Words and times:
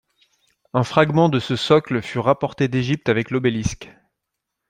Un 0.73 0.83
fragment 0.83 1.29
de 1.29 1.37
ce 1.37 1.55
socle 1.55 2.01
fut 2.01 2.17
rapporté 2.17 2.67
d'Égypte 2.67 3.07
avec 3.07 3.29
l'Obélisque. 3.29 3.91